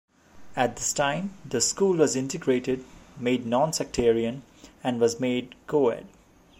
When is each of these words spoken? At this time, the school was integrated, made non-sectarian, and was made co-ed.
At 0.55 0.77
this 0.77 0.93
time, 0.93 1.35
the 1.45 1.61
school 1.61 1.95
was 1.97 2.15
integrated, 2.15 2.83
made 3.19 3.45
non-sectarian, 3.45 4.41
and 4.83 4.99
was 4.99 5.19
made 5.19 5.53
co-ed. 5.67 6.07